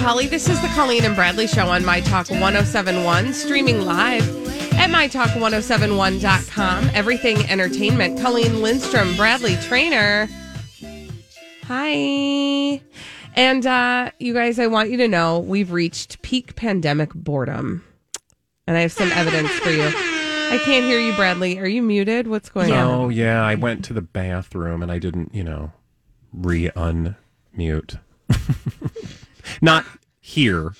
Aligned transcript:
Holly. 0.00 0.26
This 0.26 0.48
is 0.48 0.60
the 0.62 0.68
Colleen 0.68 1.04
and 1.04 1.14
Bradley 1.14 1.46
Show 1.46 1.68
on 1.68 1.84
My 1.84 2.00
Talk 2.00 2.30
1071, 2.30 3.34
streaming 3.34 3.82
live 3.82 4.22
at 4.74 4.88
MyTalk1071.com. 4.88 6.90
Everything 6.94 7.36
Entertainment. 7.50 8.18
Colleen 8.18 8.62
Lindstrom, 8.62 9.14
Bradley 9.14 9.56
Traynor. 9.56 10.26
Hi. 11.64 12.80
And 13.34 13.66
uh, 13.66 14.10
you 14.18 14.32
guys, 14.32 14.58
I 14.58 14.68
want 14.68 14.90
you 14.90 14.96
to 14.96 15.08
know 15.08 15.38
we've 15.38 15.70
reached 15.70 16.22
peak 16.22 16.56
pandemic 16.56 17.12
boredom. 17.14 17.84
And 18.66 18.78
I 18.78 18.80
have 18.80 18.92
some 18.92 19.12
evidence 19.12 19.50
for 19.50 19.68
you. 19.70 19.84
I 19.84 20.58
can't 20.64 20.86
hear 20.86 20.98
you, 20.98 21.14
Bradley. 21.14 21.58
Are 21.58 21.68
you 21.68 21.82
muted? 21.82 22.26
What's 22.26 22.48
going 22.48 22.72
on? 22.72 22.90
Oh 22.90 23.08
yeah, 23.10 23.44
I 23.44 23.54
went 23.54 23.84
to 23.84 23.92
the 23.92 24.00
bathroom 24.00 24.82
and 24.82 24.90
I 24.90 24.98
didn't, 24.98 25.34
you 25.34 25.44
know, 25.44 25.72
re 26.32 26.70
unmute. 26.70 27.98
Not 29.62 29.84
here. 30.30 30.72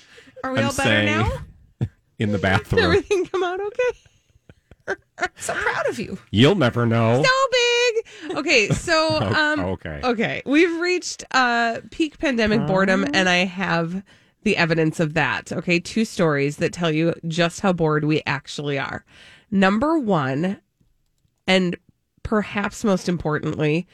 Are 0.43 0.53
we 0.53 0.59
I'm 0.59 0.65
all 0.65 0.73
better 0.73 0.89
saying 0.89 1.05
now? 1.05 1.31
In 2.19 2.31
the 2.31 2.37
Did 2.37 2.41
bathroom. 2.41 2.83
everything 2.83 3.25
come 3.25 3.43
out 3.43 3.59
okay? 3.59 3.91
So 5.35 5.53
proud 5.53 5.87
of 5.87 5.99
you. 5.99 6.17
You'll 6.31 6.55
never 6.55 6.85
know. 6.87 7.23
so 7.23 7.47
big. 7.51 8.37
Okay, 8.37 8.69
so 8.69 9.19
um 9.21 9.59
okay. 9.59 10.01
okay, 10.03 10.41
we've 10.45 10.79
reached 10.79 11.23
uh 11.31 11.79
peak 11.91 12.17
pandemic 12.17 12.65
boredom 12.65 13.05
and 13.13 13.29
I 13.29 13.45
have 13.45 14.03
the 14.43 14.57
evidence 14.57 14.99
of 14.99 15.13
that. 15.13 15.51
Okay, 15.51 15.79
two 15.79 16.05
stories 16.05 16.57
that 16.57 16.73
tell 16.73 16.91
you 16.91 17.13
just 17.27 17.59
how 17.61 17.71
bored 17.71 18.03
we 18.05 18.23
actually 18.25 18.79
are. 18.79 19.05
Number 19.51 19.99
1 19.99 20.59
and 21.45 21.77
perhaps 22.23 22.83
most 22.83 23.07
importantly, 23.07 23.87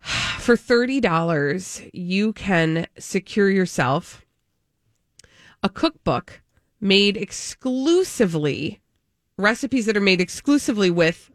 for 0.38 0.56
$30 0.56 1.90
you 1.92 2.32
can 2.32 2.86
secure 2.98 3.50
yourself 3.50 4.24
a 5.62 5.68
cookbook 5.68 6.42
made 6.80 7.16
exclusively 7.16 8.80
recipes 9.36 9.86
that 9.86 9.96
are 9.96 10.00
made 10.00 10.20
exclusively 10.20 10.90
with 10.90 11.30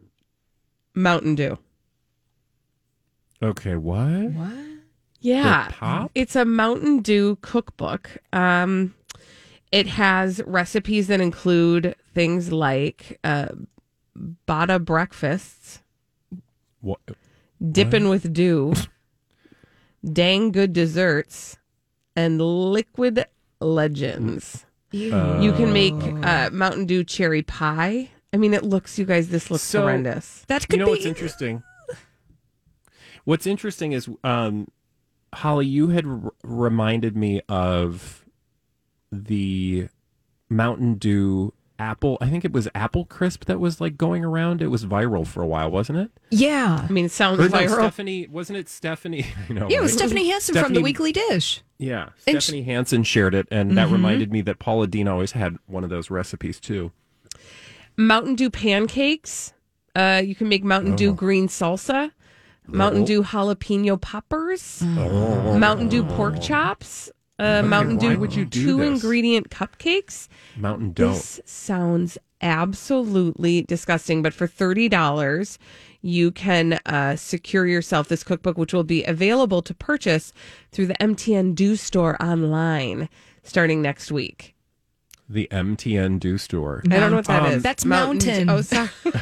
Mountain 0.94 1.34
Dew. 1.34 1.58
Okay, 3.42 3.76
what? 3.76 4.30
What? 4.32 4.52
Yeah. 5.20 5.68
Pop? 5.70 6.10
It's 6.14 6.36
a 6.36 6.44
Mountain 6.44 7.00
Dew 7.00 7.36
cookbook. 7.42 8.18
Um 8.32 8.94
it 9.72 9.86
has 9.88 10.40
recipes 10.46 11.08
that 11.08 11.20
include 11.20 11.96
things 12.14 12.52
like 12.52 13.18
uh 13.24 13.48
bada 14.46 14.82
breakfasts, 14.84 15.80
What? 16.80 17.00
dipping 17.72 18.08
with 18.08 18.32
dew, 18.32 18.74
dang 20.04 20.52
good 20.52 20.72
desserts, 20.72 21.56
and 22.14 22.40
liquid 22.40 23.26
legends. 23.64 24.64
You 24.92 25.10
can 25.10 25.72
make 25.72 25.94
uh, 26.24 26.50
Mountain 26.52 26.86
Dew 26.86 27.02
cherry 27.04 27.42
pie. 27.42 28.10
I 28.32 28.36
mean, 28.36 28.54
it 28.54 28.62
looks, 28.64 28.98
you 28.98 29.04
guys, 29.04 29.28
this 29.28 29.50
looks 29.50 29.64
So- 29.64 29.80
horrendous. 29.82 30.44
That 30.48 30.62
could 30.68 30.74
You 30.74 30.78
know 30.80 30.84
be 30.86 30.90
what's 30.92 31.06
interesting? 31.06 31.62
What's 33.24 33.46
interesting 33.46 33.92
is, 33.92 34.08
um, 34.22 34.68
Holly, 35.34 35.66
you 35.66 35.88
had 35.88 36.06
r- 36.06 36.32
reminded 36.44 37.16
me 37.16 37.40
of 37.48 38.24
the 39.10 39.88
Mountain 40.48 40.94
Dew 40.94 41.52
apple. 41.78 42.18
I 42.20 42.28
think 42.28 42.44
it 42.44 42.52
was 42.52 42.68
apple 42.74 43.04
crisp 43.04 43.46
that 43.46 43.58
was 43.58 43.80
like 43.80 43.96
going 43.96 44.24
around. 44.24 44.62
It 44.62 44.68
was 44.68 44.84
viral 44.84 45.26
for 45.26 45.42
a 45.42 45.46
while, 45.46 45.70
wasn't 45.72 45.98
it? 45.98 46.10
Yeah. 46.30 46.86
I 46.88 46.92
mean, 46.92 47.06
it 47.06 47.10
sounds 47.12 47.40
Or 47.40 47.48
no, 47.48 47.56
viral. 47.58 47.70
Stephanie, 47.74 48.28
wasn't 48.28 48.58
it 48.58 48.68
Stephanie? 48.68 49.26
You 49.48 49.54
know, 49.56 49.68
Yeah, 49.68 49.78
it 49.78 49.82
was 49.82 49.92
right? 49.92 49.98
Stephanie 49.98 50.28
Hansen 50.30 50.54
from 50.56 50.74
the 50.74 50.82
Weekly 50.82 51.10
Dish. 51.10 51.62
Yeah, 51.78 52.10
And 52.26 52.40
Stephanie 52.40 52.62
Hansen 52.62 53.02
shared 53.02 53.34
it, 53.34 53.48
and 53.50 53.76
that 53.76 53.90
reminded 53.90 54.32
me 54.32 54.40
that 54.42 54.58
Paula 54.58 54.86
Deen 54.86 55.08
always 55.08 55.32
had 55.32 55.58
one 55.66 55.82
of 55.84 55.90
those 55.90 56.08
recipes 56.10 56.60
too. 56.60 56.92
Mountain 57.96 58.36
Dew 58.36 58.50
pancakes. 58.50 59.52
Uh, 59.94 60.22
you 60.24 60.34
can 60.34 60.48
make 60.48 60.64
Mountain 60.64 60.96
Dew 60.96 61.12
green 61.14 61.48
salsa, 61.48 62.10
Mountain 62.66 63.04
Dew 63.04 63.22
jalapeno 63.22 64.00
poppers, 64.00 64.82
Mountain 64.82 65.88
Dew 65.88 66.04
pork 66.04 66.40
chops, 66.40 67.10
uh, 67.38 67.62
Mountain 67.62 67.96
why 67.98 68.14
Dew 68.14 68.18
would 68.20 68.34
you 68.34 68.44
do 68.44 68.64
two 68.64 68.76
this? 68.78 68.88
ingredient 69.02 69.50
cupcakes. 69.50 70.28
Mountain 70.56 70.92
Dew. 70.92 71.08
This 71.08 71.40
sounds 71.44 72.16
absolutely 72.40 73.62
disgusting, 73.62 74.22
but 74.22 74.32
for 74.34 74.46
thirty 74.46 74.88
dollars, 74.88 75.58
you 76.02 76.30
can 76.30 76.74
uh, 76.86 77.16
secure 77.16 77.66
yourself 77.66 78.08
this 78.08 78.22
cookbook, 78.24 78.58
which 78.58 78.72
will 78.72 78.84
be 78.84 79.02
available 79.04 79.62
to 79.62 79.74
purchase 79.74 80.32
through 80.72 80.86
the 80.86 80.94
MTN 81.00 81.54
Dew 81.54 81.76
store 81.76 82.22
online 82.22 83.08
starting 83.42 83.80
next 83.82 84.12
week. 84.12 84.54
The 85.28 85.48
MTN 85.50 86.20
Dew 86.20 86.36
store. 86.38 86.82
I 86.90 87.00
don't 87.00 87.10
know 87.10 87.16
what 87.16 87.24
that 87.26 87.42
Um, 87.42 87.52
is. 87.52 87.62
That's 87.62 87.82
Dew- 87.84 87.88
Mountain. 87.88 88.50
Oh, 88.50 88.60
sorry. 88.60 88.88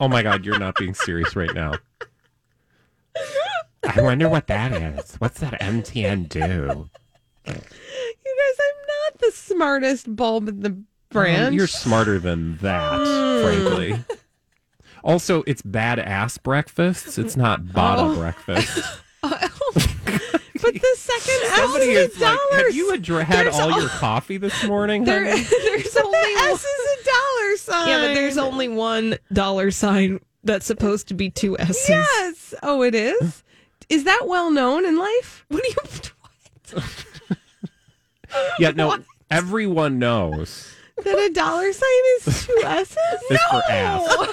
Oh 0.00 0.08
my 0.08 0.22
God, 0.24 0.44
you're 0.44 0.58
not 0.58 0.74
being 0.74 0.92
serious 0.92 1.36
right 1.36 1.54
now. 1.54 1.72
I 3.86 4.00
wonder 4.02 4.28
what 4.28 4.48
that 4.48 4.72
is. 4.72 5.14
What's 5.16 5.38
that 5.40 5.60
MTN 5.60 6.28
do? 6.28 6.90
You 7.46 7.52
guys, 7.54 8.58
I'm 8.60 9.12
not 9.12 9.20
the 9.20 9.32
smartest 9.32 10.14
bulb 10.16 10.48
in 10.48 10.60
the 10.60 10.82
branch. 11.10 11.48
Um, 11.48 11.54
You're 11.54 11.66
smarter 11.66 12.18
than 12.18 12.56
that, 12.58 13.42
frankly. 13.42 14.04
Also, 15.02 15.42
it's 15.46 15.60
badass 15.62 16.42
breakfasts. 16.42 17.18
It's 17.18 17.36
not 17.36 17.62
bada 17.62 18.14
breakfast. 18.16 18.82
but 19.22 19.50
the 20.72 20.94
second 20.96 21.34
S 21.44 21.56
Somebody 21.58 21.84
is 21.90 22.10
is 22.10 22.16
a 22.20 22.24
like, 22.24 22.38
dollar. 22.50 22.64
have 22.64 22.74
you 22.74 22.92
adre- 22.92 23.22
had 23.24 23.48
all 23.48 23.78
your 23.78 23.88
coffee 23.90 24.38
this 24.38 24.64
morning? 24.64 25.04
There, 25.04 25.24
there's 25.24 25.96
only 25.96 26.18
the 26.18 26.40
one, 26.40 26.50
S 26.50 26.64
is 26.64 27.00
a 27.00 27.04
dollar 27.04 27.56
sign. 27.56 27.88
yeah, 27.88 28.06
but 28.06 28.14
there's 28.14 28.38
only 28.38 28.68
one 28.68 29.18
dollar 29.32 29.70
sign 29.70 30.20
that's 30.42 30.64
supposed 30.66 31.08
to 31.08 31.14
be 31.14 31.28
two 31.30 31.58
S's. 31.58 31.88
yes. 31.88 32.54
Oh, 32.62 32.82
it 32.82 32.94
is. 32.94 33.42
Is 33.90 34.04
that 34.04 34.22
well 34.26 34.50
known 34.50 34.86
in 34.86 34.96
life? 34.98 35.44
What 35.48 35.62
do 35.62 35.68
you? 35.68 36.82
Yeah, 38.58 38.70
no, 38.70 38.98
everyone 39.30 39.98
knows 39.98 40.72
That 41.04 41.18
a 41.18 41.32
dollar 41.32 41.72
sign 41.72 41.88
is 42.18 42.46
two 42.46 42.62
S's? 42.64 42.96
it's 43.30 43.44
for 43.44 43.62
ass. 43.70 44.30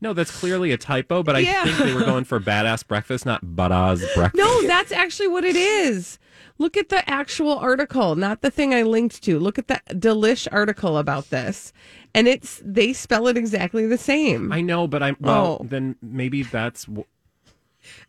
No, 0.00 0.12
that's 0.12 0.36
clearly 0.36 0.72
a 0.72 0.76
typo, 0.76 1.22
but 1.22 1.36
I 1.36 1.40
Yeah. 1.40 1.64
think 1.64 1.78
they 1.78 1.94
were 1.94 2.04
going 2.04 2.24
for 2.24 2.40
badass 2.40 2.84
breakfast, 2.86 3.24
not 3.24 3.44
badass 3.44 4.00
breakfast. 4.16 4.34
No, 4.34 4.62
that's 4.66 4.90
actually 4.90 5.28
what 5.28 5.44
it 5.44 5.54
is. 5.54 6.18
Look 6.58 6.76
at 6.76 6.88
the 6.88 7.08
actual 7.08 7.56
article, 7.58 8.16
not 8.16 8.42
the 8.42 8.50
thing 8.50 8.74
I 8.74 8.82
linked 8.82 9.22
to. 9.22 9.38
Look 9.38 9.58
at 9.58 9.68
the 9.68 9.80
delish 9.90 10.48
article 10.50 10.98
about 10.98 11.30
this. 11.30 11.72
And 12.14 12.26
it's 12.26 12.60
they 12.64 12.92
spell 12.92 13.28
it 13.28 13.36
exactly 13.36 13.86
the 13.86 13.96
same. 13.96 14.52
I 14.52 14.60
know, 14.60 14.88
but 14.88 15.02
I'm 15.04 15.16
well. 15.20 15.58
Oh. 15.60 15.64
Then 15.64 15.94
maybe 16.02 16.42
that's 16.42 16.84
w- 16.86 17.06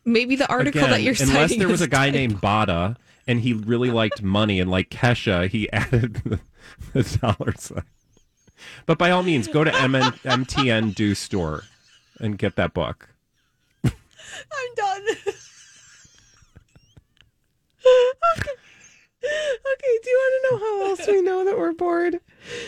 Maybe 0.05 0.35
the 0.35 0.47
article 0.49 0.81
again, 0.81 0.91
that 0.91 1.01
you're 1.03 1.15
unless 1.19 1.55
there 1.55 1.67
was 1.67 1.81
a 1.81 1.87
guy 1.87 2.07
typo. 2.07 2.17
named 2.17 2.41
Bada 2.41 2.95
and 3.27 3.41
he 3.41 3.53
really 3.53 3.91
liked 3.91 4.21
money 4.21 4.59
and 4.59 4.69
like 4.69 4.89
Kesha, 4.89 5.49
he 5.49 5.71
added 5.73 6.15
the, 6.25 6.39
the 6.93 7.17
dollar 7.19 7.53
sign. 7.57 7.83
But 8.85 8.97
by 8.97 9.11
all 9.11 9.23
means, 9.23 9.47
go 9.47 9.63
to 9.63 9.71
MN, 9.71 10.01
MTN 10.23 10.95
Dew 10.95 11.15
Store 11.15 11.63
and 12.19 12.37
get 12.37 12.55
that 12.55 12.73
book. 12.73 13.09
I'm 13.83 13.91
done. 14.75 15.01
okay. 18.37 18.49
okay, 19.23 19.99
do 20.03 20.09
you 20.09 20.17
want 20.17 20.33
to 20.33 20.51
know 20.51 20.57
how 20.59 20.85
else 20.89 21.07
we 21.07 21.21
know 21.21 21.45
that 21.45 21.57
we're 21.57 21.73
bored? 21.73 22.19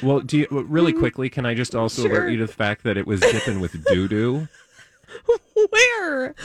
Well, 0.04 0.20
do 0.20 0.38
you 0.38 0.48
really 0.50 0.94
mm. 0.94 1.00
quickly? 1.00 1.30
Can 1.30 1.46
I 1.46 1.54
just 1.54 1.76
also 1.76 2.04
sure. 2.04 2.12
alert 2.12 2.30
you 2.32 2.38
to 2.38 2.48
the 2.48 2.54
fact 2.54 2.84
that 2.84 2.98
it 2.98 3.08
was 3.08 3.22
dipping 3.22 3.60
with 3.60 3.84
doo 3.86 4.08
doo? 4.08 4.48
Where? 5.70 6.36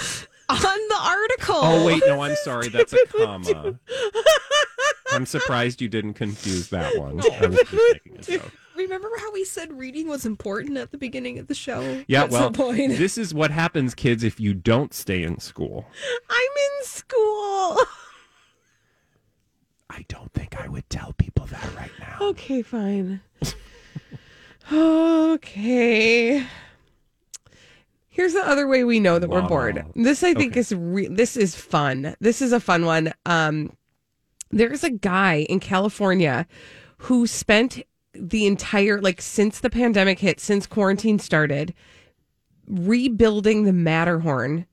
On 0.50 0.88
the 0.88 0.99
article. 1.00 1.55
Oh 1.56 1.87
wait, 1.87 2.02
no, 2.06 2.20
I'm 2.20 2.37
sorry. 2.44 2.69
That's 2.69 2.93
a 2.93 3.06
comma. 3.06 3.79
I'm 5.12 5.26
surprised 5.26 5.81
you 5.81 5.88
didn't 5.88 6.14
confuse 6.14 6.69
that 6.70 6.97
one. 6.99 7.20
I 7.20 7.47
was 7.47 7.58
just 7.58 7.73
making 8.05 8.19
a 8.19 8.23
joke. 8.23 8.52
Remember 8.76 9.11
how 9.19 9.31
we 9.32 9.44
said 9.44 9.73
reading 9.73 10.08
was 10.08 10.25
important 10.25 10.79
at 10.79 10.91
the 10.91 10.97
beginning 10.99 11.38
of 11.38 11.49
the 11.49 11.55
show? 11.55 12.02
Yeah, 12.08 12.26
That's 12.26 12.56
well, 12.56 12.73
this 12.73 13.19
is 13.19 13.35
what 13.35 13.50
happens, 13.50 13.94
kids, 13.94 14.25
if 14.25 14.41
you 14.41 14.55
don't 14.55 14.94
stay 14.94 15.23
in 15.23 15.38
school. 15.38 15.87
I'm 16.31 16.37
in 16.38 16.85
school. 16.87 17.79
I 19.91 20.05
don't 20.08 20.32
think 20.32 20.58
I 20.58 20.69
would 20.69 20.88
tell 20.88 21.12
people 21.12 21.47
that 21.47 21.76
right 21.76 21.91
now. 21.99 22.17
Okay, 22.29 22.62
fine. 22.62 23.20
okay. 24.73 26.47
Here's 28.21 28.35
the 28.35 28.47
other 28.47 28.67
way 28.69 28.85
we 28.85 29.01
know 29.01 29.19
that 29.19 29.31
we're 29.31 29.41
bored. 29.41 29.83
This 29.97 30.23
I 30.23 30.35
think 30.35 30.53
Okay. 30.53 30.61
is 30.61 30.75
re- 30.75 31.09
this 31.09 31.39
is 31.39 31.55
fun. 31.55 32.15
This 32.21 32.43
is 32.43 32.53
a 32.53 32.61
fun 32.61 32.85
one. 32.85 33.15
Um 33.25 33.73
there's 34.51 34.85
a 34.85 34.91
guy 34.91 35.47
in 35.49 35.59
California 35.59 36.47
who 36.99 37.27
spent 37.27 37.83
the 38.13 38.45
entire 38.47 39.01
like 39.01 39.23
since 39.23 39.61
the 39.61 39.71
pandemic 39.71 40.19
hit, 40.19 40.39
since 40.39 40.67
quarantine 40.67 41.19
started, 41.19 41.73
rebuilding 42.69 43.65
the 43.65 43.73
Matterhorn, 43.73 44.67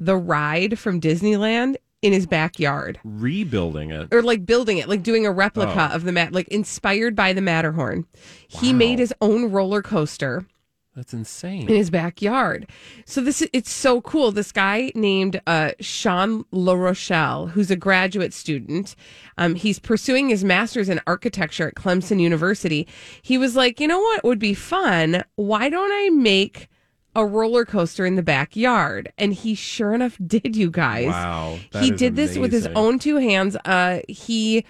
the 0.00 0.16
ride 0.16 0.78
from 0.78 0.98
Disneyland 0.98 1.76
in 2.00 2.14
his 2.14 2.26
backyard 2.26 2.98
Rebuilding 3.04 3.90
it. 3.90 4.08
or 4.14 4.22
like 4.22 4.46
building 4.46 4.78
it, 4.78 4.88
like 4.88 5.02
doing 5.02 5.26
a 5.26 5.30
replica 5.30 5.90
Oh. 5.90 5.94
of 5.94 6.04
the 6.04 6.12
mat, 6.12 6.32
like 6.32 6.48
inspired 6.48 7.14
by 7.14 7.34
the 7.34 7.42
Matterhorn. 7.42 8.06
He 8.48 8.72
made 8.72 8.98
his 8.98 9.12
own 9.20 9.50
roller 9.52 9.82
coaster 9.82 10.46
That's 10.96 11.12
insane. 11.12 11.62
in 11.68 11.74
his 11.74 11.90
backyard. 11.90 12.68
So 13.04 13.20
this 13.20 13.42
it's 13.52 13.70
so 13.72 14.00
cool. 14.00 14.30
This 14.30 14.52
guy 14.52 14.92
named 14.94 15.40
uh, 15.46 15.72
Sean 15.80 16.44
LaRochelle, 16.52 17.50
who's 17.50 17.70
a 17.70 17.76
graduate 17.76 18.32
student, 18.32 18.94
um, 19.36 19.56
he's 19.56 19.78
pursuing 19.78 20.28
his 20.28 20.44
master's 20.44 20.88
in 20.88 21.00
architecture 21.06 21.68
at 21.68 21.74
Clemson 21.74 22.20
University. 22.20 22.86
He 23.22 23.38
was 23.38 23.56
like, 23.56 23.80
you 23.80 23.88
know 23.88 23.98
what 24.00 24.22
would 24.24 24.38
be 24.38 24.54
fun? 24.54 25.24
Why 25.34 25.68
don't 25.68 25.90
I 25.92 26.10
make 26.10 26.68
a 27.16 27.26
roller 27.26 27.64
coaster 27.64 28.06
in 28.06 28.14
the 28.14 28.22
backyard? 28.22 29.12
And 29.18 29.34
he 29.34 29.54
sure 29.54 29.94
enough 29.94 30.16
did. 30.24 30.54
You 30.54 30.70
guys, 30.70 31.06
Wow, 31.08 31.58
he 31.72 31.90
did 31.90 32.14
this 32.14 32.38
with 32.38 32.52
his 32.52 32.68
own 32.68 32.98
two 33.00 33.16
hands. 33.16 33.56
Uh, 33.64 34.00
he 34.08 34.64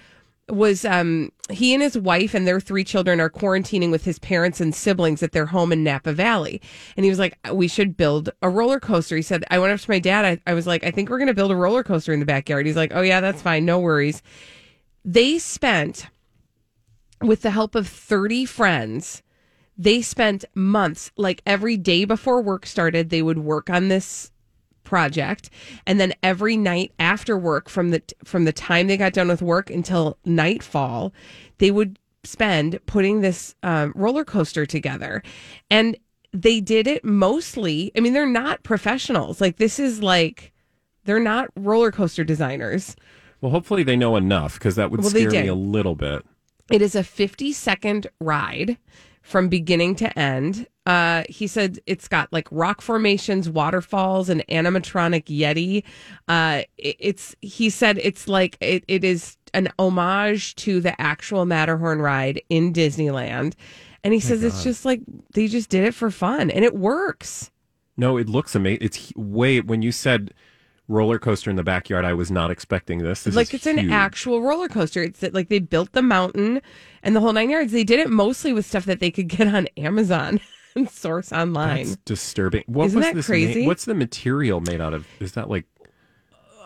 was 0.49 0.85
um 0.85 1.31
he 1.49 1.73
and 1.73 1.81
his 1.81 1.97
wife 1.97 2.33
and 2.35 2.47
their 2.47 2.59
three 2.59 2.83
children 2.83 3.19
are 3.19 3.29
quarantining 3.29 3.89
with 3.89 4.05
his 4.05 4.19
parents 4.19 4.61
and 4.61 4.75
siblings 4.75 5.23
at 5.23 5.31
their 5.31 5.47
home 5.47 5.71
in 5.71 5.83
Napa 5.83 6.13
Valley. 6.13 6.61
And 6.95 7.03
he 7.03 7.09
was 7.09 7.19
like, 7.19 7.37
we 7.51 7.67
should 7.67 7.97
build 7.97 8.29
a 8.41 8.49
roller 8.49 8.79
coaster. 8.79 9.15
He 9.15 9.21
said, 9.21 9.43
I 9.49 9.59
went 9.59 9.73
up 9.73 9.79
to 9.79 9.89
my 9.89 9.99
dad. 9.99 10.25
I, 10.25 10.51
I 10.51 10.53
was 10.53 10.67
like, 10.67 10.83
I 10.83 10.91
think 10.91 11.09
we're 11.09 11.17
going 11.17 11.27
to 11.27 11.33
build 11.33 11.51
a 11.51 11.55
roller 11.55 11.83
coaster 11.83 12.13
in 12.13 12.19
the 12.19 12.25
backyard. 12.25 12.65
He's 12.65 12.75
like, 12.75 12.91
oh 12.93 13.01
yeah, 13.01 13.21
that's 13.21 13.41
fine. 13.41 13.65
No 13.65 13.79
worries. 13.79 14.21
They 15.03 15.37
spent 15.39 16.07
with 17.21 17.41
the 17.41 17.51
help 17.51 17.75
of 17.75 17.87
30 17.87 18.45
friends, 18.45 19.23
they 19.77 20.01
spent 20.01 20.45
months, 20.53 21.11
like 21.17 21.41
every 21.45 21.77
day 21.77 22.05
before 22.05 22.41
work 22.41 22.65
started, 22.65 23.09
they 23.09 23.21
would 23.21 23.39
work 23.39 23.69
on 23.69 23.87
this 23.87 24.31
project. 24.85 25.49
And 25.85 25.99
then 25.99 26.13
every 26.23 26.55
night 26.55 26.93
after 26.99 27.37
work 27.37 27.67
from 27.67 27.89
the 27.89 28.01
from 28.23 28.45
the 28.45 28.53
time 28.53 28.87
they 28.87 28.97
got 28.97 29.13
done 29.13 29.27
with 29.27 29.41
work 29.41 29.69
until 29.69 30.17
nightfall 30.25 31.13
they 31.57 31.71
would 31.71 31.99
spend 32.23 32.79
putting 32.85 33.21
this 33.21 33.55
um, 33.63 33.91
roller 33.95 34.23
coaster 34.23 34.65
together. 34.65 35.21
And 35.69 35.97
they 36.33 36.59
did 36.59 36.85
it 36.85 37.05
mostly 37.05 37.93
i 37.95 38.01
mean 38.01 38.11
they're 38.13 38.25
not 38.25 38.63
professionals. 38.63 39.41
Like 39.41 39.57
this 39.57 39.79
is 39.79 40.01
like 40.01 40.53
they're 41.05 41.19
not 41.19 41.49
roller 41.55 41.91
coaster 41.91 42.23
designers. 42.23 42.95
Well, 43.41 43.51
hopefully 43.51 43.83
they 43.83 43.95
know 43.95 44.15
enough 44.15 44.55
because 44.55 44.75
that 44.75 44.91
would 44.91 45.01
Well, 45.01 45.09
scare 45.09 45.29
me 45.29 45.47
a 45.47 45.55
little 45.55 45.95
bit. 45.95 46.25
It 46.71 46.81
is 46.81 46.95
a 46.95 47.03
50 47.03 47.53
second 47.53 48.07
ride 48.19 48.77
from 49.25 49.49
beginning 49.49 49.95
to 49.95 50.17
end. 50.19 50.67
Uh, 50.85 51.23
he 51.27 51.47
said 51.47 51.79
it's 51.87 52.07
got 52.07 52.31
like 52.31 52.47
rock 52.51 52.79
formations, 52.79 53.49
waterfalls, 53.49 54.29
and 54.29 54.45
animatronic 54.49 55.25
Yeti. 55.25 55.83
Uh, 56.27 56.61
it- 56.77 56.95
it's 56.99 57.35
he 57.41 57.71
said 57.71 57.99
it's 58.03 58.27
like 58.27 58.55
it, 58.61 58.83
it 58.87 59.03
is 59.03 59.35
an 59.55 59.67
homage 59.79 60.53
to 60.57 60.79
the 60.79 60.99
actual 61.01 61.45
Matterhorn 61.45 61.99
ride 62.01 62.39
in 62.49 62.71
Disneyland. 62.71 63.53
And 64.03 64.13
he 64.13 64.19
says 64.19 64.43
it's 64.43 64.63
just 64.63 64.85
like 64.85 65.01
they 65.33 65.47
just 65.47 65.69
did 65.71 65.83
it 65.85 65.95
for 65.95 66.11
fun 66.11 66.51
and 66.51 66.63
it 66.63 66.75
works. 66.75 67.49
No, 67.97 68.17
it 68.17 68.29
looks 68.29 68.53
amazing. 68.53 68.85
It's 68.85 69.11
way 69.15 69.59
when 69.61 69.81
you 69.81 69.91
said 69.91 70.31
roller 70.87 71.17
coaster 71.19 71.49
in 71.49 71.55
the 71.55 71.63
backyard, 71.63 72.05
I 72.05 72.13
was 72.13 72.29
not 72.31 72.51
expecting 72.51 72.99
this. 72.99 73.23
This 73.23 73.35
like 73.35 73.53
it's 73.53 73.65
an 73.65 73.91
actual 73.91 74.41
roller 74.41 74.67
coaster. 74.67 75.01
It's 75.03 75.19
that, 75.19 75.33
like 75.33 75.49
they 75.49 75.59
built 75.59 75.91
the 75.93 76.01
mountain 76.01 76.61
and 77.03 77.15
the 77.15 77.19
whole 77.19 77.33
nine 77.33 77.49
yards. 77.49 77.71
They 77.71 77.83
did 77.83 77.99
it 77.99 78.09
mostly 78.09 78.53
with 78.53 78.65
stuff 78.65 78.85
that 78.85 78.99
they 78.99 79.11
could 79.11 79.27
get 79.27 79.47
on 79.47 79.67
Amazon 79.77 80.39
and 80.75 80.89
source 80.89 81.31
online. 81.31 81.85
That's 81.87 81.95
disturbing. 82.05 82.63
What 82.67 82.85
Isn't 82.87 82.97
was 82.99 83.05
that 83.07 83.15
this 83.15 83.25
crazy? 83.25 83.61
ma- 83.61 83.67
what's 83.67 83.85
the 83.85 83.95
material 83.95 84.61
made 84.61 84.81
out 84.81 84.93
of? 84.93 85.07
Is 85.19 85.31
that 85.33 85.49
like 85.49 85.65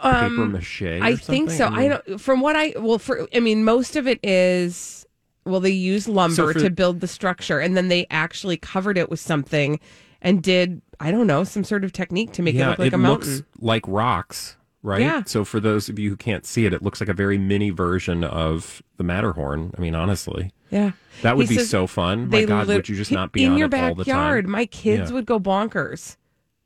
paper 0.02 0.30
mache? 0.48 0.82
or 0.82 0.96
Um, 0.98 1.04
I 1.04 1.16
think 1.16 1.50
something? 1.50 1.58
so. 1.58 1.66
I 1.66 1.80
mean, 1.80 1.90
don't. 2.08 2.22
From 2.22 2.42
what 2.42 2.56
I 2.56 2.74
well, 2.78 3.00
for 3.00 3.28
I 3.34 3.40
mean, 3.40 3.64
most 3.64 3.96
of 3.96 4.08
it 4.08 4.20
is 4.24 5.06
well, 5.46 5.60
they 5.60 5.70
use 5.72 6.08
lumber 6.08 6.36
So 6.36 6.54
for- 6.54 6.60
to 6.60 6.70
build 6.70 7.00
the 7.00 7.08
structure, 7.08 7.60
and 7.60 7.76
then 7.78 7.88
they 7.88 8.06
actually 8.10 8.58
covered 8.58 8.98
it 8.98 9.10
with 9.10 9.20
something 9.20 9.80
and 10.22 10.44
did 10.44 10.82
I 11.00 11.12
don't 11.12 11.28
know 11.28 11.44
some 11.44 11.64
sort 11.64 11.84
of 11.84 11.94
technique 11.94 12.32
to 12.34 12.42
make 12.42 12.56
it 12.56 12.66
look 12.66 12.80
like 12.80 12.88
it 12.88 12.94
a 12.94 12.98
mountain. 12.98 13.30
looks 13.38 13.44
like 13.60 13.84
rocks, 13.88 14.58
right? 14.84 15.02
Yeah. 15.02 15.24
So 15.26 15.46
for 15.46 15.60
those 15.60 15.90
of 15.90 15.98
you 16.00 16.10
who 16.10 16.16
can't 16.18 16.46
see 16.46 16.66
it, 16.66 16.74
it 16.74 16.82
looks 16.82 17.00
like 17.00 17.10
a 17.10 17.14
very 17.14 17.38
mini 17.38 17.70
version 17.70 18.24
of 18.24 18.82
the 18.98 19.04
Matterhorn. 19.04 19.74
I 19.78 19.82
mean, 19.82 19.96
honestly, 19.96 20.52
yeah, 20.72 20.92
that 21.22 21.38
would 21.38 21.48
He 21.50 21.58
be 21.58 21.64
so 21.64 21.88
fun. 21.88 22.30
My 22.30 22.46
God, 22.46 22.68
lit- 22.68 22.76
would 22.78 22.90
you 22.90 22.96
just 22.96 23.12
not 23.12 23.32
be 23.32 23.44
in 23.46 23.54
on 23.54 23.58
your 23.58 23.68
it 23.68 23.74
all 23.76 23.96
the 23.96 24.04
backyard? 24.04 24.48
My 24.48 24.66
kids 24.66 25.10
Yeah. 25.10 25.16
would 25.16 25.26
go 25.26 25.40
bonkers. 25.40 26.18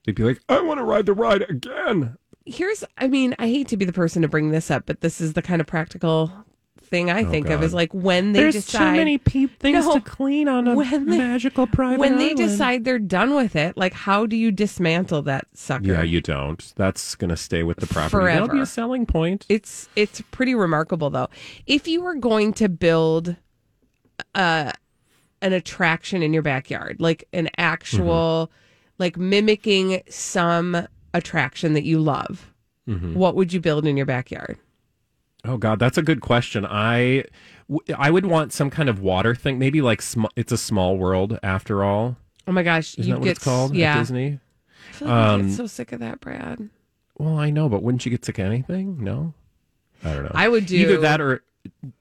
They'd 0.06 0.16
be 0.16 0.24
like, 0.24 0.42
"I 0.50 0.62
want 0.62 0.80
to 0.80 0.84
ride 0.84 1.06
the 1.06 1.14
ride 1.14 1.44
again." 1.50 2.18
Here's, 2.46 2.84
I 2.98 3.08
mean, 3.08 3.36
I 3.40 3.48
hate 3.48 3.70
to 3.70 3.78
be 3.78 3.86
the 3.86 3.94
person 3.94 4.22
to 4.22 4.28
bring 4.28 4.52
this 4.52 4.70
up, 4.70 4.84
but 4.86 5.00
this 5.00 5.22
is 5.22 5.32
the 5.34 5.42
kind 5.42 5.62
of 5.62 5.68
practical 5.68 6.30
thing 6.94 7.10
I 7.10 7.24
think 7.24 7.50
of 7.50 7.62
Oh, 7.62 7.64
is 7.64 7.74
like 7.74 7.92
when 7.92 8.34
they 8.34 8.52
decide 8.52 9.26
peep 9.26 9.58
things 9.60 9.84
to 9.90 10.00
clean 10.00 10.48
on 10.48 10.68
a 10.68 10.76
when 10.76 11.08
they- 11.08 11.18
magical 11.18 11.66
private 11.66 11.98
when 11.98 12.20
they 12.20 12.36
decide 12.36 12.84
they're 12.86 13.00
done 13.00 13.34
with 13.34 13.56
it, 13.56 13.76
like 13.76 13.94
how 13.94 14.28
do 14.28 14.36
you 14.36 14.52
dismantle 14.52 15.24
that 15.24 15.48
sucker? 15.56 15.86
Yeah, 15.88 16.04
you 16.04 16.22
don't. 16.22 16.72
That's 16.76 17.16
going 17.16 17.30
to 17.32 17.36
stay 17.38 17.64
with 17.64 17.78
the 17.78 17.88
property. 17.88 18.26
That'll 18.28 18.48
be 18.48 18.52
Forever. 18.52 18.62
a 18.64 18.68
selling 18.68 19.08
point. 19.08 19.48
It's 19.50 19.90
it's 19.96 20.22
pretty 20.30 20.54
remarkable 20.54 21.10
though. 21.10 21.30
If 21.66 21.88
you 21.88 22.04
were 22.04 22.14
going 22.16 22.54
to 22.54 22.70
build 22.70 23.36
uh 24.36 24.72
an 25.42 25.52
attraction 25.54 26.22
in 26.22 26.32
your 26.32 26.44
backyard, 26.44 26.98
like 27.00 27.28
an 27.34 27.50
actual 27.58 28.52
like 29.00 29.18
mimicking 29.18 30.04
some 30.10 30.88
attraction 31.16 31.74
that 31.74 31.84
you 31.86 32.00
love, 32.00 32.54
what 32.86 33.36
would 33.36 33.52
you 33.52 33.60
build 33.60 33.88
in 33.88 33.98
your 33.98 34.06
backyard? 34.06 34.58
Oh 35.46 35.58
God, 35.58 35.78
that's 35.80 35.98
a 35.98 36.02
good 36.02 36.22
question. 36.22 36.66
I, 36.66 37.26
I 37.98 38.10
would 38.12 38.26
want 38.26 38.54
some 38.54 38.70
kind 38.70 38.88
of 38.90 39.02
water 39.02 39.36
thing. 39.36 39.60
Maybe 39.60 39.82
like 39.82 40.02
sm- 40.02 40.26
it's 40.36 40.52
a 40.52 40.58
small 40.58 40.98
world 40.98 41.38
after 41.44 41.84
all. 41.84 42.16
Oh 42.48 42.52
my 42.52 42.64
gosh, 42.64 42.98
Isn't 42.98 43.04
you 43.08 43.14
that 43.16 43.20
what 43.20 43.30
it's 43.30 43.44
called 43.44 43.76
yeah. 43.76 43.96
at 43.96 44.00
Disney? 44.00 44.40
I 44.90 44.94
feel 44.94 45.08
like 45.08 45.18
Um, 45.18 45.48
get 45.48 45.56
so 45.58 45.68
sick 45.68 45.92
of 45.92 46.00
that, 46.00 46.20
Brad. 46.22 46.70
Well, 47.18 47.38
I 47.38 47.50
know, 47.50 47.70
but 47.70 47.84
wouldn't 47.84 48.06
you 48.06 48.10
get 48.10 48.24
sick 48.26 48.40
of 48.40 48.46
anything? 48.46 49.04
No, 49.04 49.34
I 50.04 50.14
don't 50.14 50.24
know. 50.24 50.32
I 50.34 50.48
would 50.48 50.66
do 50.66 50.76
either 50.78 50.98
that 51.00 51.22
or 51.22 51.44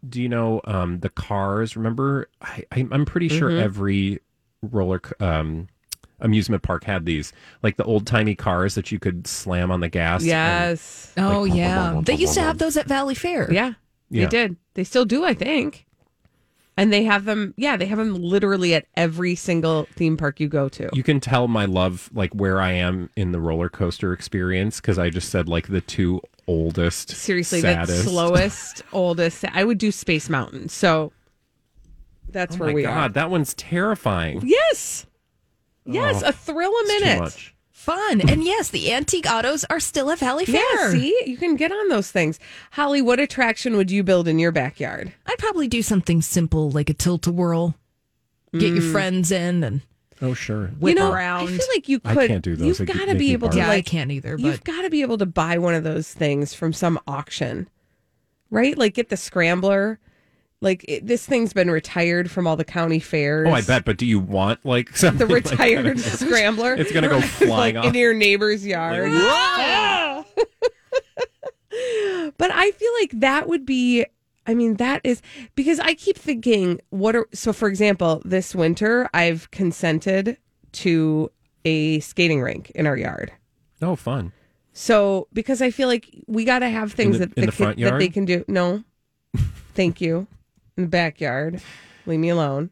do 0.08 0.20
you 0.22 0.28
know 0.28 0.60
um, 0.64 1.00
the 1.00 1.08
cars? 1.10 1.76
Remember, 1.76 2.28
I, 2.40 2.64
I'm 2.72 3.04
pretty 3.04 3.28
sure 3.28 3.50
Mm-hmm. 3.50 3.62
every 3.64 4.20
roller 4.62 5.00
um, 5.20 5.68
amusement 6.22 6.62
park 6.62 6.84
had 6.84 7.04
these, 7.04 7.32
like 7.62 7.76
the 7.76 7.84
old 7.84 8.06
timey 8.06 8.34
cars 8.34 8.74
that 8.76 8.90
you 8.90 8.98
could 8.98 9.26
slam 9.26 9.70
on 9.70 9.80
the 9.80 9.88
gas. 9.88 10.22
and- 10.22 10.28
Yes. 10.28 11.12
Oh 11.18 11.42
Like, 11.42 11.54
yeah, 11.54 12.00
they 12.04 12.14
used 12.14 12.34
to 12.34 12.40
have 12.42 12.58
those 12.58 12.76
at 12.76 12.88
Valleyfair. 12.88 13.50
Yeah, 13.52 13.74
they 14.10 14.26
did. 14.26 14.56
They 14.74 14.84
still 14.84 15.04
do, 15.04 15.24
I 15.24 15.34
think. 15.34 15.84
And 16.74 16.90
they 16.90 17.04
have 17.04 17.26
them. 17.26 17.52
Yeah, 17.58 17.76
they 17.76 17.84
have 17.84 17.98
them 17.98 18.14
literally 18.14 18.74
at 18.74 18.86
every 18.96 19.34
single 19.34 19.86
theme 19.94 20.16
park 20.16 20.40
you 20.40 20.48
go 20.48 20.70
to. 20.70 20.88
You 20.94 21.02
can 21.02 21.20
tell 21.20 21.46
my 21.46 21.66
love, 21.66 22.08
like 22.14 22.32
where 22.32 22.62
I 22.62 22.72
am 22.72 23.10
in 23.14 23.32
the 23.32 23.40
roller 23.40 23.68
coaster 23.68 24.14
experience, 24.14 24.80
because 24.80 24.98
I 24.98 25.10
just 25.10 25.28
said 25.28 25.50
like 25.50 25.68
the 25.68 25.82
two 25.82 26.22
oldest, 26.48 27.10
Seriously, 27.10 27.60
saddest. 27.60 28.04
the 28.04 28.10
slowest, 28.10 28.82
oldest. 28.94 29.44
I 29.52 29.64
would 29.64 29.76
do 29.76 29.92
Space 29.92 30.30
Mountain. 30.30 30.70
So 30.70 31.12
that's 32.30 32.56
Oh 32.56 32.60
where 32.60 32.68
my 32.70 32.74
we 32.74 32.82
God, 32.84 33.12
that 33.14 33.28
one's 33.30 33.52
terrifying. 33.52 34.40
Yes. 34.42 35.04
Yes, 35.84 36.22
Oh, 36.22 36.28
a 36.28 36.32
thrill 36.32 36.70
a 36.70 36.74
it's 36.80 36.92
too 36.92 37.00
minute. 37.04 37.20
much. 37.20 37.54
Fun. 37.70 38.20
And 38.28 38.44
yes, 38.44 38.68
the 38.70 38.92
antique 38.92 39.26
autos 39.28 39.64
are 39.64 39.80
still 39.80 40.10
at 40.10 40.18
Valleyfair. 40.20 40.54
Yeah, 40.54 40.90
see, 40.90 41.22
you 41.26 41.36
can 41.36 41.56
get 41.56 41.72
on 41.72 41.88
those 41.88 42.10
things. 42.10 42.38
Holly, 42.72 43.02
what 43.02 43.18
attraction 43.18 43.76
would 43.76 43.90
you 43.90 44.02
build 44.04 44.28
in 44.28 44.38
your 44.38 44.52
backyard? 44.52 45.12
I'd 45.26 45.38
probably 45.38 45.66
do 45.66 45.82
something 45.82 46.22
simple 46.22 46.70
like 46.70 46.88
a 46.88 46.94
tilt 46.94 47.26
a 47.26 47.32
whirl. 47.32 47.74
Get 48.52 48.74
your 48.74 48.82
mm. 48.82 48.92
friends 48.92 49.32
in 49.32 49.64
and 49.64 49.80
Oh, 50.20 50.34
sure. 50.34 50.68
whip 50.78 50.94
you 50.94 51.00
know, 51.00 51.10
around. 51.10 51.48
I 51.48 51.56
feel 51.56 51.66
like 51.74 51.88
you 51.88 51.98
could. 51.98 52.10
I 52.10 52.14
could. 52.14 52.28
can't 52.28 52.44
do 52.44 52.54
those. 52.54 52.78
You've 52.78 52.86
got 52.88 53.06
to 53.06 53.16
be 53.16 53.32
able 53.32 53.48
to 53.48 53.56
barf. 53.56 53.58
yeah, 53.58 53.70
I 53.70 53.82
can't 53.82 54.12
either. 54.12 54.36
You've 54.38 54.62
got 54.62 54.82
to 54.82 54.90
be 54.90 55.02
able 55.02 55.18
to 55.18 55.26
buy 55.26 55.58
one 55.58 55.74
of 55.74 55.82
those 55.82 56.12
things 56.12 56.54
from 56.54 56.72
some 56.72 57.00
auction, 57.08 57.68
right? 58.50 58.78
Like 58.78 58.94
get 58.94 59.08
the 59.08 59.16
scrambler. 59.16 59.98
Like 60.62 60.84
it, 60.88 61.06
this 61.06 61.26
thing's 61.26 61.52
been 61.52 61.70
retired 61.70 62.30
from 62.30 62.46
all 62.46 62.56
the 62.56 62.64
county 62.64 63.00
fairs. 63.00 63.48
Oh, 63.48 63.52
I 63.52 63.60
bet. 63.62 63.84
But 63.84 63.98
do 63.98 64.06
you 64.06 64.18
want 64.20 64.64
like 64.64 64.96
something 64.96 65.26
the 65.26 65.34
like 65.34 65.44
that? 65.44 65.50
retired 65.58 65.98
scrambler. 66.00 66.74
It's 66.74 66.92
gonna 66.92 67.08
go 67.08 67.20
flying 67.20 67.74
like 67.74 67.76
off. 67.76 67.84
into 67.86 67.98
your 67.98 68.14
neighbor's 68.14 68.64
yard. 68.64 69.08
Ah! 69.12 70.24
but 72.38 72.50
I 72.52 72.70
feel 72.72 72.90
like 73.00 73.10
that 73.20 73.48
would 73.48 73.66
be. 73.66 74.06
I 74.46 74.54
mean, 74.54 74.74
that 74.76 75.00
is 75.04 75.22
because 75.54 75.78
I 75.78 75.94
keep 75.94 76.16
thinking, 76.18 76.80
what 76.90 77.14
are 77.14 77.26
so? 77.32 77.52
For 77.52 77.68
example, 77.68 78.22
this 78.24 78.54
winter 78.54 79.08
I've 79.14 79.50
consented 79.50 80.36
to 80.72 81.30
a 81.64 82.00
skating 82.00 82.40
rink 82.40 82.70
in 82.70 82.86
our 82.86 82.96
yard. 82.96 83.32
Oh, 83.80 83.96
fun. 83.96 84.32
So 84.72 85.28
because 85.32 85.60
I 85.62 85.70
feel 85.70 85.86
like 85.88 86.08
we 86.26 86.44
got 86.44 86.60
to 86.60 86.68
have 86.68 86.92
things 86.92 87.18
the- 87.18 87.26
that 87.26 87.38
in 87.38 87.46
the 87.46 87.52
front 87.52 87.76
kid- 87.78 87.84
that 87.86 87.98
they 87.98 88.08
can 88.08 88.24
do. 88.24 88.44
No, 88.48 88.82
thank 89.74 90.00
you. 90.00 90.26
In 90.76 90.84
the 90.84 90.88
backyard, 90.88 91.60
leave 92.06 92.20
me 92.20 92.30
alone. 92.30 92.70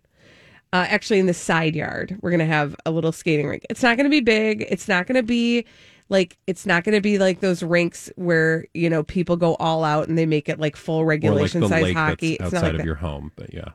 Uh, 0.72 0.86
actually, 0.88 1.18
in 1.18 1.26
the 1.26 1.34
side 1.34 1.74
yard, 1.74 2.16
we're 2.20 2.30
gonna 2.30 2.46
have 2.46 2.76
a 2.86 2.90
little 2.90 3.12
skating 3.12 3.48
rink. 3.48 3.66
It's 3.68 3.82
not 3.82 3.96
gonna 3.96 4.08
be 4.08 4.20
big. 4.20 4.64
It's 4.68 4.86
not 4.86 5.06
gonna 5.06 5.22
be 5.22 5.66
like 6.08 6.38
it's 6.46 6.64
not 6.64 6.84
gonna 6.84 7.00
be 7.00 7.18
like 7.18 7.40
those 7.40 7.62
rinks 7.62 8.10
where 8.16 8.66
you 8.74 8.88
know 8.88 9.02
people 9.02 9.36
go 9.36 9.56
all 9.56 9.84
out 9.84 10.08
and 10.08 10.16
they 10.16 10.26
make 10.26 10.48
it 10.48 10.60
like 10.60 10.76
full 10.76 11.00
like 11.00 11.08
regulation 11.08 11.60
the 11.60 11.68
size 11.68 11.92
hockey. 11.92 12.34
It's 12.34 12.40
not 12.40 12.46
outside 12.54 12.62
like 12.62 12.72
of 12.72 12.78
that. 12.78 12.86
your 12.86 12.94
home. 12.96 13.32
But 13.36 13.52
yeah. 13.52 13.70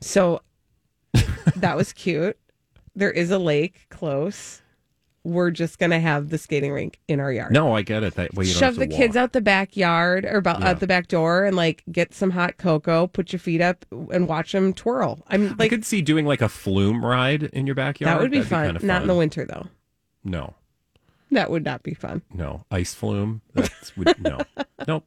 So 0.00 0.42
that 1.56 1.76
was 1.76 1.92
cute. 1.92 2.38
There 2.94 3.10
is 3.10 3.30
a 3.30 3.38
lake 3.38 3.86
close. 3.88 4.62
We're 5.22 5.50
just 5.50 5.78
gonna 5.78 6.00
have 6.00 6.30
the 6.30 6.38
skating 6.38 6.72
rink 6.72 6.98
in 7.06 7.20
our 7.20 7.30
yard. 7.30 7.52
No, 7.52 7.74
I 7.76 7.82
get 7.82 8.02
it. 8.02 8.14
That 8.14 8.32
way 8.34 8.46
you 8.46 8.52
shove 8.52 8.76
the 8.76 8.86
to 8.86 8.96
kids 8.96 9.16
out 9.16 9.32
the 9.34 9.42
backyard 9.42 10.24
or 10.24 10.36
about 10.38 10.60
Yeah. 10.60 10.70
out 10.70 10.80
the 10.80 10.86
back 10.86 11.08
door 11.08 11.44
and 11.44 11.54
like 11.56 11.82
get 11.92 12.14
some 12.14 12.30
hot 12.30 12.56
cocoa, 12.56 13.06
put 13.06 13.32
your 13.32 13.40
feet 13.40 13.60
up 13.60 13.84
and 14.10 14.26
watch 14.28 14.52
them 14.52 14.72
twirl. 14.72 15.22
I'm 15.28 15.48
I 15.50 15.54
like 15.58 15.70
could 15.70 15.84
see 15.84 16.00
doing 16.00 16.24
like 16.24 16.40
a 16.40 16.48
flume 16.48 17.04
ride 17.04 17.42
in 17.42 17.66
your 17.66 17.74
backyard. 17.74 18.16
that 18.16 18.22
would 18.22 18.30
be 18.30 18.38
That'd 18.38 18.50
fun. 18.50 18.66
kinda 18.78 18.86
Not 18.86 19.02
in 19.02 19.08
the 19.08 19.14
winter 19.14 19.44
though. 19.44 19.66
No, 20.24 20.54
That 21.30 21.50
would 21.50 21.64
not 21.64 21.82
be 21.82 21.92
fun. 21.92 22.22
no 22.32 22.64
ice 22.70 22.94
flume. 22.94 23.42
That's 23.54 23.94
would, 23.98 24.18
no, 24.22 24.38
nope. 24.88 25.04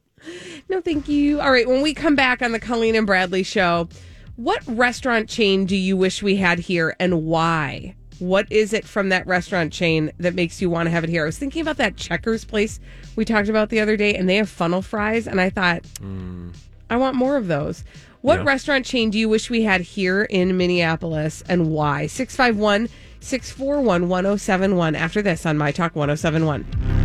No, 0.68 0.80
thank 0.80 1.08
you. 1.08 1.40
All 1.40 1.50
right, 1.50 1.68
when 1.68 1.82
we 1.82 1.92
come 1.92 2.14
back 2.14 2.40
on 2.40 2.52
the 2.52 2.60
Colleen 2.60 2.94
and 2.94 3.06
Bradley 3.06 3.42
show, 3.42 3.88
what 4.36 4.62
restaurant 4.66 5.28
chain 5.28 5.66
do 5.66 5.76
you 5.76 5.96
wish 5.96 6.22
we 6.22 6.36
had 6.36 6.60
here 6.60 6.96
and 6.98 7.24
why? 7.24 7.94
What 8.18 8.50
is 8.50 8.72
it 8.72 8.84
from 8.84 9.08
that 9.08 9.26
restaurant 9.26 9.72
chain 9.72 10.12
that 10.18 10.34
makes 10.34 10.62
you 10.62 10.70
want 10.70 10.86
to 10.86 10.90
have 10.90 11.04
it 11.04 11.10
here? 11.10 11.22
I 11.22 11.26
was 11.26 11.38
thinking 11.38 11.62
about 11.62 11.76
that 11.78 11.96
Checkers 11.96 12.44
place 12.44 12.80
we 13.16 13.24
talked 13.24 13.48
about 13.48 13.70
the 13.70 13.80
other 13.80 13.96
day, 13.96 14.14
and 14.14 14.28
they 14.28 14.36
have 14.36 14.48
funnel 14.48 14.82
fries, 14.82 15.26
and 15.26 15.40
I 15.40 15.50
thought, 15.50 15.82
mm. 16.00 16.54
I 16.90 16.96
want 16.96 17.16
more 17.16 17.36
of 17.36 17.48
those. 17.48 17.84
What 18.22 18.40
Yeah. 18.40 18.44
restaurant 18.46 18.86
chain 18.86 19.10
do 19.10 19.18
you 19.18 19.28
wish 19.28 19.50
we 19.50 19.62
had 19.64 19.82
here 19.82 20.22
in 20.22 20.56
Minneapolis 20.56 21.42
and 21.48 21.70
why? 21.70 22.06
651 22.06 22.88
641 23.20 24.08
1071 24.08 24.94
after 24.94 25.20
this 25.22 25.44
on 25.44 25.58
My 25.58 25.72
Talk 25.72 25.94
1071. 25.96 27.03